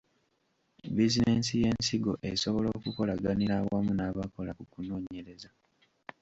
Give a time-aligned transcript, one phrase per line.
[0.95, 5.49] Bizinensi y’ensigo esobola okukolaganira awamu n’abakola ku kunoonyereza.